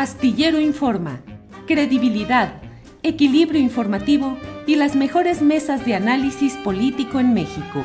Astillero 0.00 0.58
Informa, 0.58 1.20
credibilidad, 1.66 2.62
equilibrio 3.02 3.60
informativo 3.60 4.38
y 4.66 4.76
las 4.76 4.96
mejores 4.96 5.42
mesas 5.42 5.84
de 5.84 5.94
análisis 5.94 6.54
político 6.64 7.20
en 7.20 7.34
México. 7.34 7.84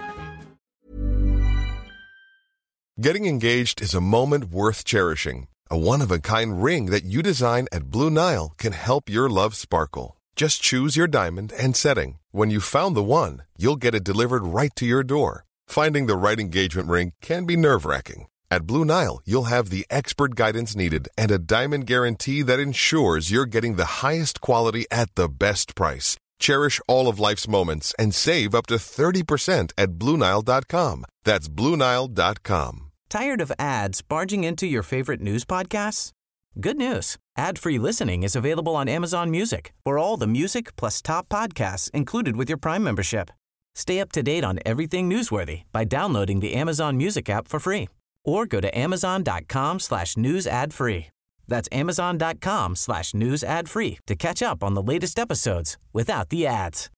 Getting 2.97 3.25
engaged 3.25 3.81
is 3.81 3.93
a 3.93 3.99
moment 3.99 4.46
worth 4.49 4.86
cherishing. 4.86 5.49
A 5.70 5.78
one-of-a-kind 5.78 6.63
ring 6.63 6.86
that 6.86 7.04
you 7.04 7.21
design 7.21 7.67
at 7.73 7.91
Blue 7.91 8.09
Nile 8.09 8.53
can 8.57 8.71
help 8.71 9.09
your 9.09 9.27
love 9.27 9.53
sparkle. 9.53 10.15
Just 10.37 10.61
choose 10.61 10.95
your 10.95 11.07
diamond 11.07 11.51
and 11.59 11.75
setting. 11.75 12.19
When 12.31 12.49
you 12.49 12.61
found 12.61 12.95
the 12.95 13.03
one, 13.03 13.41
you'll 13.57 13.75
get 13.75 13.93
it 13.93 14.05
delivered 14.05 14.45
right 14.45 14.73
to 14.77 14.85
your 14.85 15.03
door. 15.03 15.43
Finding 15.67 16.05
the 16.05 16.16
right 16.16 16.39
engagement 16.39 16.88
ring 16.88 17.11
can 17.21 17.43
be 17.43 17.57
nerve-wracking. 17.57 18.27
At 18.55 18.66
Blue 18.66 18.85
Nile, 18.85 19.20
you'll 19.26 19.52
have 19.55 19.70
the 19.70 19.85
expert 19.90 20.34
guidance 20.34 20.77
needed 20.77 21.09
and 21.17 21.30
a 21.30 21.38
diamond 21.55 21.85
guarantee 21.88 22.41
that 22.44 22.58
ensures 22.58 23.30
you're 23.30 23.53
getting 23.55 23.75
the 23.75 24.02
highest 24.02 24.39
quality 24.39 24.85
at 24.89 25.13
the 25.16 25.27
best 25.27 25.75
price. 25.75 26.16
Cherish 26.39 26.79
all 26.88 27.09
of 27.09 27.20
life's 27.20 27.49
moments 27.49 27.93
and 27.99 28.15
save 28.15 28.55
up 28.55 28.67
to 28.67 28.76
30% 28.76 29.73
at 29.77 29.99
BlueNile.com. 29.99 31.03
That's 31.26 31.49
BlueNile.com. 31.49 32.91
Tired 33.09 33.41
of 33.41 33.52
ads 33.59 34.02
barging 34.02 34.45
into 34.45 34.65
your 34.67 34.84
favorite 34.84 35.20
news 35.20 35.43
podcasts? 35.43 36.12
Good 36.57 36.77
news. 36.77 37.17
Ad-free 37.35 37.77
listening 37.77 38.23
is 38.23 38.37
available 38.37 38.77
on 38.77 38.87
Amazon 38.87 39.31
Music 39.31 39.73
for 39.84 39.98
all 39.98 40.15
the 40.15 40.27
music 40.40 40.77
plus 40.77 41.01
top 41.01 41.27
podcasts 41.27 41.91
included 41.91 42.37
with 42.37 42.48
your 42.48 42.62
Prime 42.65 42.85
membership. 42.85 43.31
Stay 43.76 43.99
up 43.99 44.13
to 44.13 44.23
date 44.23 44.45
on 44.45 44.59
everything 44.65 45.09
newsworthy 45.09 45.63
by 45.73 45.84
downloading 45.84 46.40
the 46.40 46.53
Amazon 46.53 46.95
Music 46.95 47.29
app 47.29 47.49
for 47.49 47.59
free 47.59 47.90
or 48.25 48.45
go 48.45 48.59
to 48.59 48.70
amazon.com 48.77 49.79
slash 49.79 50.17
news 50.17 50.45
ad 50.45 50.73
free. 50.73 51.07
That's 51.47 51.70
amazon.com 51.71 52.75
slash 52.75 53.13
news 53.13 53.43
ad 53.43 53.70
free 53.70 53.99
to 54.07 54.15
catch 54.15 54.41
up 54.41 54.63
on 54.63 54.73
the 54.73 54.81
latest 54.81 55.17
episodes 55.17 55.77
without 55.93 56.29
the 56.29 56.46
ads. 56.48 56.90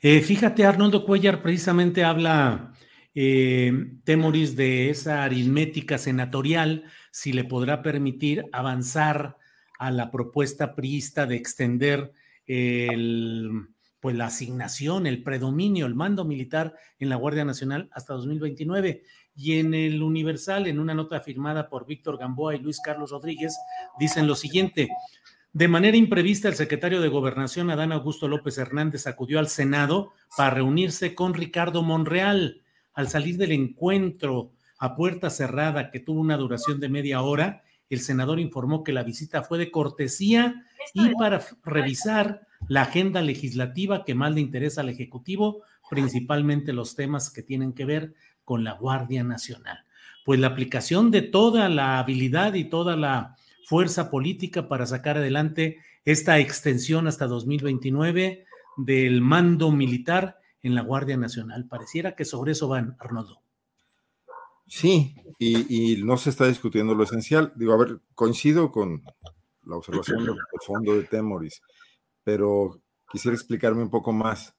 Eh, 0.00 0.20
fíjate, 0.20 0.64
Arnoldo 0.64 1.04
Cuellar 1.04 1.42
precisamente 1.42 2.04
habla 2.04 2.72
eh, 3.14 3.72
Temoris 4.04 4.54
de 4.54 4.90
esa 4.90 5.24
aritmética 5.24 5.98
senatorial, 5.98 6.84
si 7.10 7.32
le 7.32 7.44
podrá 7.44 7.82
permitir 7.82 8.44
avanzar 8.52 9.36
a 9.78 9.90
la 9.90 10.10
propuesta 10.10 10.76
priista 10.76 11.26
de 11.26 11.36
extender 11.36 12.12
el 12.46 13.68
pues 14.00 14.16
la 14.16 14.26
asignación, 14.26 15.06
el 15.06 15.22
predominio, 15.22 15.86
el 15.86 15.94
mando 15.94 16.24
militar 16.24 16.74
en 16.98 17.08
la 17.08 17.16
Guardia 17.16 17.44
Nacional 17.44 17.88
hasta 17.92 18.14
2029. 18.14 19.02
Y 19.34 19.58
en 19.58 19.74
el 19.74 20.02
Universal, 20.02 20.66
en 20.66 20.78
una 20.78 20.94
nota 20.94 21.20
firmada 21.20 21.68
por 21.68 21.86
Víctor 21.86 22.18
Gamboa 22.18 22.54
y 22.54 22.60
Luis 22.60 22.80
Carlos 22.80 23.10
Rodríguez, 23.10 23.56
dicen 23.98 24.26
lo 24.26 24.34
siguiente. 24.34 24.88
De 25.52 25.68
manera 25.68 25.96
imprevista, 25.96 26.48
el 26.48 26.54
secretario 26.54 27.00
de 27.00 27.08
Gobernación, 27.08 27.70
Adán 27.70 27.92
Augusto 27.92 28.28
López 28.28 28.58
Hernández, 28.58 29.06
acudió 29.06 29.38
al 29.38 29.48
Senado 29.48 30.12
para 30.36 30.50
reunirse 30.50 31.14
con 31.14 31.34
Ricardo 31.34 31.82
Monreal. 31.82 32.62
Al 32.94 33.08
salir 33.08 33.36
del 33.36 33.52
encuentro 33.52 34.52
a 34.78 34.94
puerta 34.94 35.30
cerrada, 35.30 35.90
que 35.90 36.00
tuvo 36.00 36.20
una 36.20 36.36
duración 36.36 36.80
de 36.80 36.88
media 36.88 37.22
hora, 37.22 37.62
el 37.90 38.00
senador 38.00 38.38
informó 38.38 38.84
que 38.84 38.92
la 38.92 39.02
visita 39.02 39.42
fue 39.42 39.58
de 39.58 39.70
cortesía 39.70 40.66
y 40.92 41.14
para 41.14 41.40
revisar 41.64 42.47
la 42.66 42.82
agenda 42.82 43.22
legislativa 43.22 44.04
que 44.04 44.14
más 44.14 44.34
le 44.34 44.40
interesa 44.40 44.80
al 44.80 44.88
Ejecutivo, 44.88 45.62
principalmente 45.88 46.72
los 46.72 46.96
temas 46.96 47.30
que 47.30 47.42
tienen 47.42 47.72
que 47.72 47.84
ver 47.84 48.14
con 48.44 48.64
la 48.64 48.72
Guardia 48.72 49.22
Nacional. 49.22 49.84
Pues 50.24 50.40
la 50.40 50.48
aplicación 50.48 51.10
de 51.10 51.22
toda 51.22 51.68
la 51.68 51.98
habilidad 51.98 52.54
y 52.54 52.64
toda 52.64 52.96
la 52.96 53.36
fuerza 53.64 54.10
política 54.10 54.68
para 54.68 54.86
sacar 54.86 55.18
adelante 55.18 55.78
esta 56.04 56.38
extensión 56.38 57.06
hasta 57.06 57.26
2029 57.26 58.44
del 58.78 59.20
mando 59.20 59.70
militar 59.70 60.38
en 60.62 60.74
la 60.74 60.82
Guardia 60.82 61.16
Nacional. 61.16 61.66
Pareciera 61.66 62.14
que 62.14 62.24
sobre 62.24 62.52
eso 62.52 62.68
van, 62.68 62.96
Arnoldo. 62.98 63.42
Sí, 64.66 65.14
y, 65.38 66.02
no 66.04 66.18
se 66.18 66.30
está 66.30 66.46
discutiendo 66.46 66.94
lo 66.94 67.04
esencial. 67.04 67.52
Digo, 67.56 67.72
a 67.72 67.78
ver, 67.78 68.00
coincido 68.14 68.70
con 68.70 69.02
la 69.64 69.76
observación 69.76 70.24
del 70.24 70.36
fondo 70.66 70.94
de 70.94 71.04
Temoris 71.04 71.62
pero 72.28 72.82
quisiera 73.10 73.34
explicarme 73.34 73.80
un 73.80 73.88
poco 73.88 74.12
más. 74.12 74.54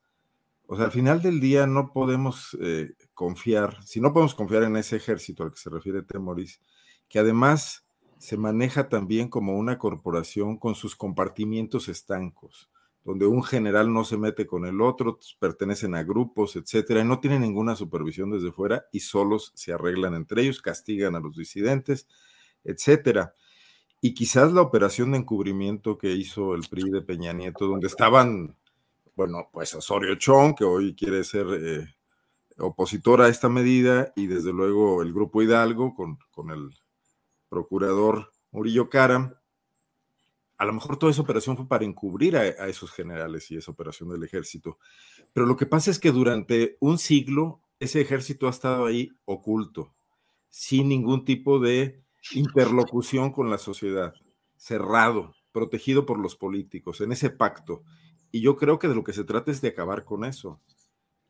O 0.65 0.75
sea, 0.75 0.85
al 0.85 0.91
final 0.91 1.21
del 1.21 1.39
día 1.39 1.67
no 1.67 1.93
podemos 1.93 2.57
eh, 2.59 2.93
confiar, 3.13 3.77
si 3.85 4.01
no 4.01 4.11
podemos 4.11 4.33
confiar 4.33 4.63
en 4.63 4.75
ese 4.75 4.95
ejército 4.95 5.43
al 5.43 5.51
que 5.51 5.59
se 5.59 5.69
refiere 5.69 6.01
Temoris, 6.01 6.63
que 7.07 7.19
además 7.19 7.85
se 8.17 8.37
maneja 8.37 8.89
también 8.89 9.29
como 9.29 9.55
una 9.55 9.77
corporación 9.77 10.57
con 10.57 10.73
sus 10.73 10.95
compartimientos 10.95 11.89
estancos, 11.89 12.71
donde 13.03 13.27
un 13.27 13.43
general 13.43 13.93
no 13.93 14.03
se 14.03 14.17
mete 14.17 14.47
con 14.47 14.65
el 14.65 14.81
otro, 14.81 15.19
pertenecen 15.37 15.93
a 15.93 16.01
grupos, 16.01 16.55
etcétera, 16.55 17.01
y 17.01 17.05
no 17.05 17.19
tienen 17.19 17.43
ninguna 17.43 17.75
supervisión 17.75 18.31
desde 18.31 18.51
fuera 18.51 18.85
y 18.91 19.01
solos 19.01 19.51
se 19.53 19.73
arreglan 19.73 20.15
entre 20.15 20.41
ellos, 20.41 20.59
castigan 20.59 21.15
a 21.15 21.19
los 21.19 21.35
disidentes, 21.35 22.07
etcétera 22.63 23.35
y 24.01 24.13
quizás 24.13 24.53
la 24.53 24.61
operación 24.61 25.11
de 25.11 25.19
encubrimiento 25.19 25.97
que 25.97 26.11
hizo 26.11 26.55
el 26.55 26.61
PRI 26.69 26.89
de 26.89 27.01
Peña 27.01 27.33
Nieto, 27.33 27.67
donde 27.67 27.87
estaban, 27.87 28.55
bueno, 29.15 29.49
pues 29.51 29.75
Osorio 29.75 30.15
Chong, 30.15 30.55
que 30.55 30.63
hoy 30.63 30.95
quiere 30.95 31.23
ser 31.23 31.47
eh, 31.51 31.95
opositor 32.57 33.21
a 33.21 33.27
esta 33.27 33.49
medida, 33.49 34.13
y 34.15 34.27
desde 34.27 34.53
luego 34.53 35.01
el 35.01 35.13
Grupo 35.13 35.41
Hidalgo 35.41 35.93
con, 35.93 36.17
con 36.31 36.51
el 36.51 36.69
procurador 37.49 38.31
Murillo 38.51 38.89
Caram. 38.89 39.35
A 40.57 40.65
lo 40.65 40.73
mejor 40.73 40.97
toda 40.97 41.11
esa 41.11 41.21
operación 41.21 41.57
fue 41.57 41.67
para 41.67 41.85
encubrir 41.85 42.37
a, 42.37 42.41
a 42.41 42.67
esos 42.67 42.91
generales 42.91 43.49
y 43.51 43.57
esa 43.57 43.71
operación 43.71 44.09
del 44.09 44.23
ejército. 44.23 44.77
Pero 45.33 45.45
lo 45.45 45.57
que 45.57 45.65
pasa 45.65 45.91
es 45.91 45.99
que 45.99 46.11
durante 46.11 46.77
un 46.79 46.97
siglo 46.97 47.61
ese 47.79 48.01
ejército 48.01 48.47
ha 48.47 48.51
estado 48.51 48.85
ahí 48.85 49.09
oculto, 49.25 49.93
sin 50.49 50.89
ningún 50.89 51.23
tipo 51.23 51.59
de 51.59 52.01
interlocución 52.33 53.31
con 53.31 53.49
la 53.49 53.57
sociedad, 53.57 54.13
cerrado, 54.55 55.33
protegido 55.51 56.05
por 56.05 56.19
los 56.19 56.35
políticos, 56.35 57.01
en 57.01 57.11
ese 57.11 57.29
pacto. 57.29 57.83
Y 58.31 58.41
yo 58.41 58.57
creo 58.57 58.79
que 58.79 58.87
de 58.87 58.95
lo 58.95 59.03
que 59.03 59.13
se 59.13 59.23
trata 59.23 59.51
es 59.51 59.61
de 59.61 59.69
acabar 59.69 60.05
con 60.05 60.23
eso. 60.23 60.61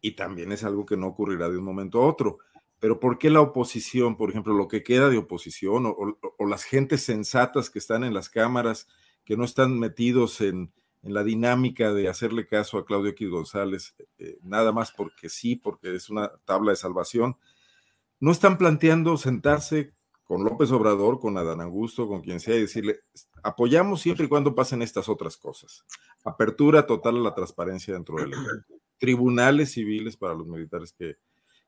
Y 0.01 0.11
también 0.11 0.51
es 0.51 0.63
algo 0.63 0.85
que 0.85 0.97
no 0.97 1.07
ocurrirá 1.07 1.49
de 1.49 1.57
un 1.57 1.63
momento 1.63 2.01
a 2.01 2.07
otro. 2.07 2.39
Pero 2.79 2.99
¿por 2.99 3.17
qué 3.17 3.29
la 3.29 3.41
oposición, 3.41 4.15
por 4.15 4.29
ejemplo, 4.29 4.53
lo 4.53 4.67
que 4.67 4.83
queda 4.83 5.09
de 5.09 5.17
oposición 5.17 5.85
o, 5.85 6.45
las 6.45 6.63
gentes 6.63 7.03
sensatas 7.03 7.69
que 7.69 7.79
están 7.79 8.03
en 8.03 8.13
las 8.13 8.29
cámaras, 8.29 8.87
que 9.25 9.37
no 9.37 9.43
están 9.43 9.77
metidos 9.79 10.41
en, 10.41 10.71
la 11.01 11.23
dinámica 11.23 11.93
de 11.93 12.09
hacerle 12.09 12.45
caso 12.45 12.77
a 12.77 12.85
Claudio 12.85 13.11
X 13.11 13.29
González, 13.29 13.95
eh, 14.17 14.37
nada 14.41 14.73
más 14.73 14.91
porque 14.91 15.29
sí, 15.29 15.55
porque 15.55 15.95
es 15.95 16.09
una 16.09 16.29
tabla 16.43 16.71
de 16.71 16.75
salvación, 16.75 17.37
no 18.19 18.31
están 18.33 18.57
planteando 18.57 19.15
sentarse 19.15 19.93
con 20.29 20.43
López 20.43 20.71
Obrador, 20.71 21.19
con 21.19 21.39
Adán 21.39 21.59
Augusto, 21.59 22.07
con 22.07 22.21
quien 22.21 22.39
sea, 22.39 22.55
y 22.55 22.61
decirle, 22.61 22.99
apoyamos 23.41 23.99
siempre 23.99 24.27
y 24.27 24.29
cuando 24.29 24.53
pasen 24.53 24.83
estas 24.83 25.09
otras 25.09 25.35
cosas. 25.37 25.83
Apertura 26.23 26.85
total 26.85 27.17
a 27.17 27.21
la 27.21 27.33
transparencia 27.33 27.95
dentro 27.95 28.17
del 28.17 28.31
tribunales 28.99 29.71
civiles 29.71 30.17
para 30.17 30.35
los 30.35 30.45
militares 30.45 30.93
que, 30.93 31.17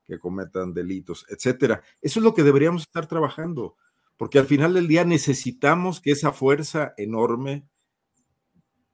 que 0.05 0.19
cometan 0.19 0.75
delitos, 0.75 1.25
etcétera. 1.27 1.81
Eso 2.03 2.19
es 2.19 2.23
lo 2.23 2.35
que 2.35 2.43
deberíamos 2.43 2.83
estar 2.83 3.07
trabajando, 3.07 3.77
porque 4.15 4.37
al 4.37 4.45
final 4.45 4.75
del 4.75 4.87
día 4.87 5.05
necesitamos 5.05 5.99
que 5.99 6.11
esa 6.11 6.31
fuerza 6.31 6.93
enorme, 6.97 7.67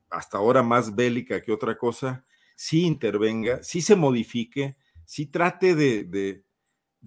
hasta 0.10 0.38
ahora 0.38 0.64
más 0.64 0.96
bélica 0.96 1.42
que 1.42 1.52
otra 1.52 1.78
cosa, 1.78 2.24
sí 2.56 2.86
intervenga, 2.86 3.62
sí 3.64 3.82
se 3.82 3.98
modifique, 3.98 4.78
sí 5.04 5.26
trate 5.26 5.76
de 5.76 6.47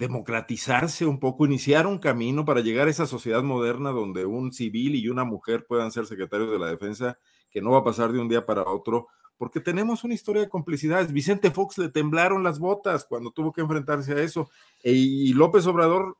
democratizarse 0.00 1.04
un 1.04 1.20
poco, 1.20 1.44
iniciar 1.44 1.86
un 1.86 1.98
camino 1.98 2.46
para 2.46 2.62
llegar 2.62 2.88
a 2.88 2.90
esa 2.90 3.04
sociedad 3.04 3.42
moderna 3.42 3.90
donde 3.90 4.24
un 4.24 4.50
civil 4.50 4.94
y 4.94 5.10
una 5.10 5.24
mujer 5.24 5.66
puedan 5.66 5.92
ser 5.92 6.06
secretarios 6.06 6.50
de 6.50 6.58
la 6.58 6.68
defensa, 6.68 7.18
que 7.50 7.60
no 7.60 7.72
va 7.72 7.80
a 7.80 7.84
pasar 7.84 8.10
de 8.10 8.18
un 8.18 8.26
día 8.26 8.46
para 8.46 8.64
otro, 8.64 9.08
porque 9.36 9.60
tenemos 9.60 10.02
una 10.02 10.14
historia 10.14 10.40
de 10.40 10.48
complicidades. 10.48 11.12
Vicente 11.12 11.50
Fox 11.50 11.76
le 11.76 11.90
temblaron 11.90 12.42
las 12.42 12.58
botas 12.58 13.04
cuando 13.04 13.30
tuvo 13.30 13.52
que 13.52 13.60
enfrentarse 13.60 14.14
a 14.14 14.22
eso, 14.22 14.48
e, 14.82 14.92
y 14.92 15.34
López 15.34 15.66
Obrador 15.66 16.16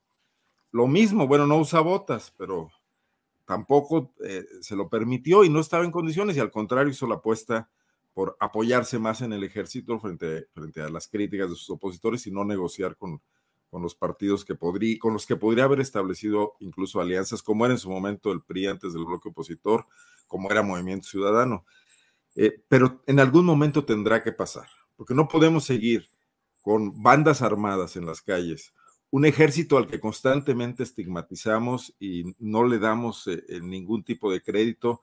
lo 0.73 0.87
mismo, 0.87 1.27
bueno, 1.27 1.47
no 1.47 1.57
usa 1.57 1.81
botas, 1.81 2.35
pero 2.37 2.71
tampoco 3.47 4.13
eh, 4.23 4.45
se 4.61 4.77
lo 4.77 4.91
permitió 4.91 5.43
y 5.43 5.49
no 5.49 5.59
estaba 5.59 5.87
en 5.87 5.91
condiciones, 5.91 6.37
y 6.37 6.41
al 6.41 6.51
contrario 6.51 6.93
hizo 6.93 7.07
la 7.07 7.15
apuesta 7.15 7.71
por 8.13 8.37
apoyarse 8.41 8.99
más 8.99 9.23
en 9.23 9.33
el 9.33 9.43
ejército 9.43 9.99
frente, 9.99 10.49
frente 10.53 10.83
a 10.83 10.91
las 10.91 11.09
críticas 11.09 11.49
de 11.49 11.57
sus 11.57 11.71
opositores 11.71 12.27
y 12.27 12.31
no 12.31 12.45
negociar 12.45 12.95
con, 12.97 13.23
con 13.71 13.83
los 13.83 13.95
partidos 13.95 14.45
que 14.45 14.55
podría, 14.55 14.99
con 14.99 15.13
los 15.13 15.27
que 15.27 15.37
podría 15.37 15.65
haber 15.65 15.81
establecido 15.81 16.55
incluso 16.61 17.01
alianzas, 17.01 17.43
como 17.43 17.65
era 17.65 17.75
en 17.75 17.79
su 17.79 17.91
momento 17.91 18.33
el 18.33 18.43
PRI 18.43 18.67
antes 18.67 18.93
del 18.93 19.05
bloque 19.05 19.29
opositor, 19.29 19.87
como 20.27 20.51
era 20.51 20.63
Movimiento 20.63 21.09
Ciudadano. 21.09 21.65
Eh, 22.35 22.63
pero 22.69 23.03
en 23.07 23.21
algún 23.21 23.45
momento 23.45 23.85
tendrá 23.85 24.23
que 24.23 24.33
pasar, 24.33 24.69
porque 24.97 25.15
no 25.15 25.29
podemos 25.29 25.65
seguir 25.65 26.09
con 26.61 27.03
bandas 27.03 27.43
armadas 27.43 27.97
en 27.97 28.07
las 28.07 28.21
calles 28.21 28.73
un 29.11 29.25
ejército 29.25 29.77
al 29.77 29.89
que 29.89 30.01
constantemente 30.01 30.85
estigmatizamos 30.85 31.95
y 31.99 32.35
no 32.39 32.65
le 32.65 32.79
damos 32.79 33.27
eh, 33.27 33.61
ningún 33.61 34.05
tipo 34.05 34.31
de 34.33 34.41
crédito, 34.41 35.03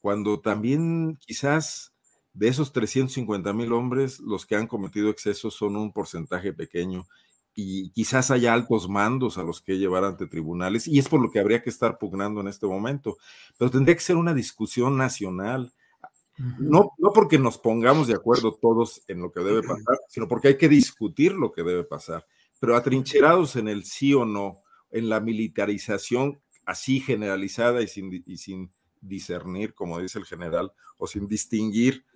cuando 0.00 0.40
también 0.40 1.16
quizás 1.24 1.92
de 2.32 2.48
esos 2.48 2.72
350 2.72 3.52
mil 3.52 3.72
hombres, 3.72 4.18
los 4.18 4.44
que 4.44 4.56
han 4.56 4.66
cometido 4.66 5.08
excesos 5.08 5.54
son 5.54 5.76
un 5.76 5.92
porcentaje 5.92 6.52
pequeño 6.52 7.06
y 7.54 7.90
quizás 7.90 8.30
haya 8.30 8.52
altos 8.52 8.88
mandos 8.88 9.38
a 9.38 9.42
los 9.42 9.60
que 9.60 9.78
llevar 9.78 10.04
ante 10.04 10.26
tribunales, 10.26 10.88
y 10.88 10.98
es 10.98 11.08
por 11.08 11.20
lo 11.20 11.30
que 11.30 11.40
habría 11.40 11.62
que 11.62 11.70
estar 11.70 11.98
pugnando 11.98 12.40
en 12.40 12.48
este 12.48 12.66
momento. 12.66 13.16
Pero 13.58 13.70
tendría 13.70 13.94
que 13.94 14.02
ser 14.02 14.16
una 14.16 14.34
discusión 14.34 14.96
nacional, 14.96 15.72
no, 16.58 16.90
no 16.98 17.12
porque 17.12 17.38
nos 17.38 17.58
pongamos 17.58 18.08
de 18.08 18.14
acuerdo 18.14 18.58
todos 18.60 19.02
en 19.06 19.20
lo 19.20 19.30
que 19.30 19.40
debe 19.40 19.62
pasar, 19.62 19.98
sino 20.08 20.26
porque 20.26 20.48
hay 20.48 20.58
que 20.58 20.68
discutir 20.68 21.32
lo 21.32 21.52
que 21.52 21.62
debe 21.62 21.84
pasar 21.84 22.26
pero 22.64 22.76
atrincherados 22.76 23.56
en 23.56 23.68
el 23.68 23.84
sí 23.84 24.14
o 24.14 24.24
no, 24.24 24.62
en 24.90 25.10
la 25.10 25.20
militarización 25.20 26.40
así 26.64 26.98
generalizada 26.98 27.82
y 27.82 27.88
sin, 27.88 28.24
sin 28.38 28.72
discernir, 29.02 29.74
como 29.74 30.00
dice 30.00 30.18
el 30.18 30.24
general, 30.24 30.72
o 30.96 31.06
sin 31.06 31.28
distinguir, 31.28 32.06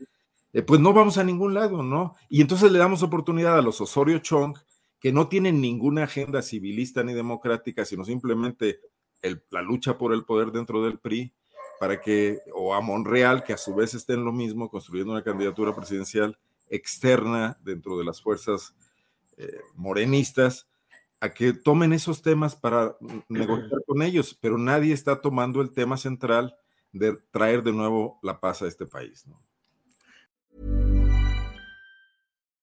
eh, 0.54 0.62
pues 0.62 0.80
no 0.80 0.94
vamos 0.94 1.18
a 1.18 1.24
ningún 1.24 1.52
lado, 1.52 1.82
¿no? 1.82 2.14
Y 2.30 2.40
entonces 2.40 2.72
le 2.72 2.78
damos 2.78 3.02
oportunidad 3.02 3.58
a 3.58 3.62
los 3.62 3.78
Osorio 3.82 4.20
Chong, 4.20 4.56
que 5.00 5.12
no 5.12 5.28
tienen 5.28 5.60
ninguna 5.60 6.04
agenda 6.04 6.42
civilista 6.42 7.02
ni 7.02 7.14
democrática, 7.14 7.84
sino 7.84 8.04
simplemente 8.04 8.80
la 9.50 9.62
lucha 9.62 9.98
por 9.98 10.12
el 10.12 10.24
poder 10.24 10.52
dentro 10.52 10.82
del 10.82 10.98
PRI, 10.98 11.32
para 11.80 12.00
que, 12.00 12.40
o 12.54 12.74
a 12.74 12.80
Monreal, 12.80 13.44
que 13.44 13.52
a 13.52 13.58
su 13.58 13.74
vez 13.74 13.94
esté 13.94 14.14
en 14.14 14.24
lo 14.24 14.32
mismo, 14.32 14.68
construyendo 14.68 15.12
una 15.12 15.22
candidatura 15.22 15.74
presidencial 15.74 16.38
externa 16.68 17.56
dentro 17.62 17.96
de 17.96 18.04
las 18.04 18.20
fuerzas 18.20 18.74
eh, 19.36 19.60
morenistas 19.74 20.68
a 21.20 21.32
que 21.32 21.52
tomen 21.52 21.92
esos 21.92 22.22
temas 22.22 22.54
para 22.56 22.96
negociar 23.28 23.82
con 23.86 24.02
ellos, 24.02 24.36
pero 24.40 24.58
nadie 24.58 24.92
está 24.92 25.20
tomando 25.20 25.60
el 25.60 25.72
tema 25.72 25.96
central 25.96 26.56
de 26.92 27.16
traer 27.30 27.62
de 27.62 27.72
nuevo 27.72 28.18
la 28.22 28.40
paz 28.40 28.62
a 28.62 28.68
este 28.68 28.86
país. 28.86 29.26
¿no? 29.26 29.40